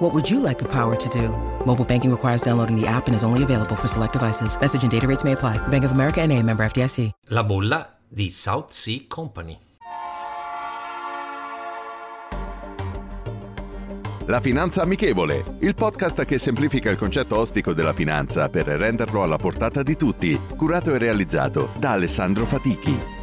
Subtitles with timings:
[0.00, 1.28] What would you like the power to do?
[1.66, 4.56] Mobile banking requires downloading the app and is only available for select devices.
[4.58, 5.58] Message and data rates may apply.
[5.68, 7.10] Bank of America and a member FDIC.
[7.28, 9.58] La bolla di South Sea Company.
[14.28, 19.36] La Finanza Amichevole, il podcast che semplifica il concetto ostico della finanza per renderlo alla
[19.36, 23.19] portata di tutti, curato e realizzato da Alessandro Fatichi.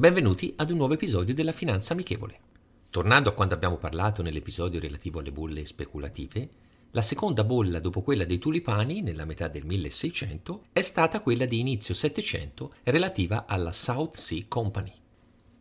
[0.00, 2.38] Benvenuti ad un nuovo episodio della Finanza Amichevole.
[2.88, 6.48] Tornando a quando abbiamo parlato nell'episodio relativo alle bolle speculative,
[6.92, 11.58] la seconda bolla dopo quella dei tulipani, nella metà del 1600, è stata quella di
[11.58, 14.94] inizio Settecento relativa alla South Sea Company.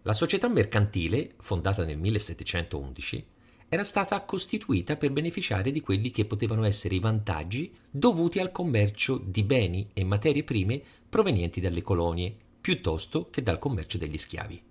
[0.04, 3.26] La società mercantile, fondata nel 1711,
[3.68, 9.18] era stata costituita per beneficiare di quelli che potevano essere i vantaggi dovuti al commercio
[9.18, 14.62] di beni e materie prime provenienti dalle colonie piuttosto che dal commercio degli schiavi.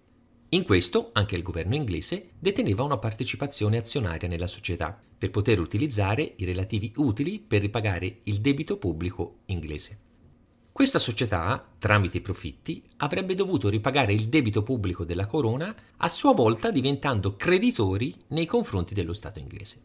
[0.51, 6.35] In questo anche il governo inglese deteneva una partecipazione azionaria nella società per poter utilizzare
[6.37, 9.99] i relativi utili per ripagare il debito pubblico inglese.
[10.73, 16.33] Questa società, tramite i profitti, avrebbe dovuto ripagare il debito pubblico della corona, a sua
[16.33, 19.83] volta diventando creditori nei confronti dello Stato inglese.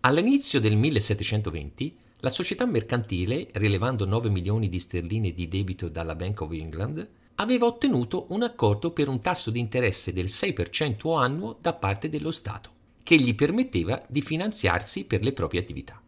[0.00, 6.40] All'inizio del 1720 la società mercantile, rilevando 9 milioni di sterline di debito dalla Bank
[6.42, 7.08] of England,
[7.42, 12.30] aveva ottenuto un accordo per un tasso di interesse del 6% annuo da parte dello
[12.30, 12.70] Stato,
[13.02, 16.00] che gli permetteva di finanziarsi per le proprie attività.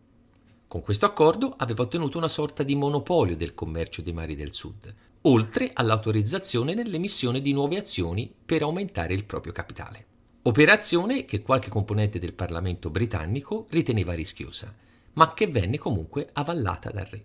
[0.68, 4.94] Con questo accordo aveva ottenuto una sorta di monopolio del commercio dei mari del Sud,
[5.22, 10.06] oltre all'autorizzazione nell'emissione di nuove azioni per aumentare il proprio capitale.
[10.42, 14.72] Operazione che qualche componente del Parlamento britannico riteneva rischiosa,
[15.14, 17.24] ma che venne comunque avallata dal re.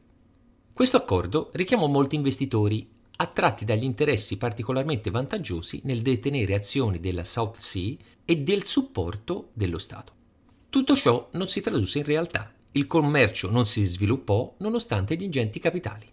[0.73, 7.57] Questo accordo richiamò molti investitori attratti dagli interessi particolarmente vantaggiosi nel detenere azioni della South
[7.57, 10.13] Sea e del supporto dello Stato.
[10.69, 12.53] Tutto ciò non si tradusse in realtà.
[12.73, 16.07] Il commercio non si sviluppò nonostante gli ingenti capitali.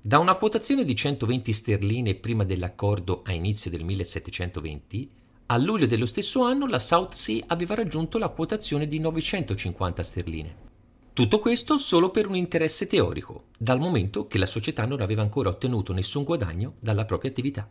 [0.00, 5.10] Da una quotazione di 120 sterline prima dell'accordo a inizio del 1720,
[5.46, 10.65] a luglio dello stesso anno la South Sea aveva raggiunto la quotazione di 950 sterline.
[11.16, 15.48] Tutto questo solo per un interesse teorico, dal momento che la società non aveva ancora
[15.48, 17.66] ottenuto nessun guadagno dalla propria attività.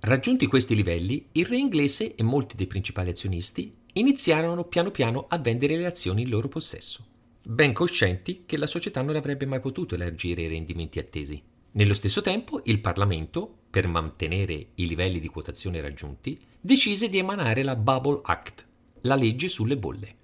[0.00, 5.38] Raggiunti questi livelli, il re inglese e molti dei principali azionisti iniziarono piano piano a
[5.38, 7.06] vendere le azioni in loro possesso,
[7.40, 11.40] ben coscienti che la società non avrebbe mai potuto elargire i rendimenti attesi.
[11.74, 17.62] Nello stesso tempo, il Parlamento, per mantenere i livelli di quotazione raggiunti, decise di emanare
[17.62, 18.66] la Bubble Act,
[19.02, 20.16] la legge sulle bolle.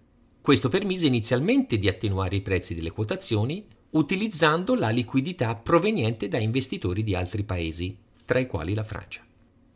[0.48, 7.04] Questo permise inizialmente di attenuare i prezzi delle quotazioni utilizzando la liquidità proveniente da investitori
[7.04, 7.94] di altri paesi,
[8.24, 9.22] tra i quali la Francia.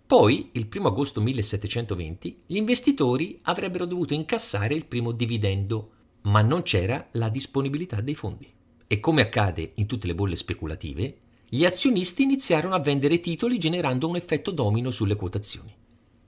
[0.06, 5.90] Poi, il 1 agosto 1720, gli investitori avrebbero dovuto incassare il primo dividendo,
[6.22, 8.50] ma non c'era la disponibilità dei fondi.
[8.86, 11.16] E come accade in tutte le bolle speculative,
[11.50, 15.76] gli azionisti iniziarono a vendere titoli generando un effetto domino sulle quotazioni.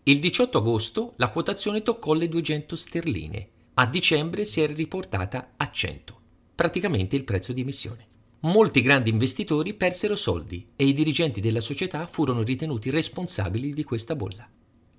[0.03, 5.69] Il 18 agosto la quotazione toccò le 200 sterline a dicembre si era riportata a
[5.69, 6.21] 100,
[6.55, 8.07] praticamente il prezzo di emissione.
[8.41, 14.15] Molti grandi investitori persero soldi e i dirigenti della società furono ritenuti responsabili di questa
[14.15, 14.49] bolla.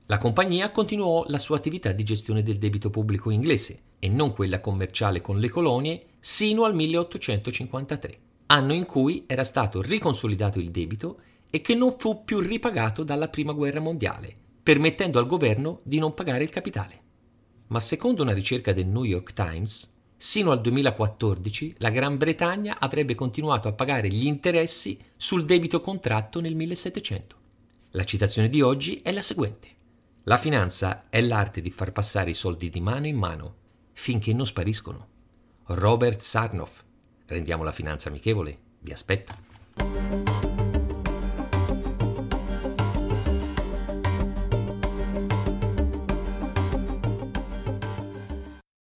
[0.08, 4.60] La compagnia continuò la sua attività di gestione del debito pubblico inglese e non quella
[4.60, 11.20] commerciale con le colonie sino al 1853, anno in cui era stato riconsolidato il debito
[11.50, 16.14] e che non fu più ripagato dalla Prima Guerra Mondiale, permettendo al governo di non
[16.14, 17.04] pagare il capitale
[17.68, 23.16] ma secondo una ricerca del New York Times, sino al 2014 la Gran Bretagna avrebbe
[23.16, 27.36] continuato a pagare gli interessi sul debito contratto nel 1700.
[27.92, 29.70] La citazione di oggi è la seguente.
[30.24, 33.56] La finanza è l'arte di far passare i soldi di mano in mano
[33.94, 35.08] finché non spariscono.
[35.68, 36.84] Robert Sarnoff.
[37.28, 38.58] Rendiamo la finanza amichevole.
[38.80, 39.36] Vi aspetta.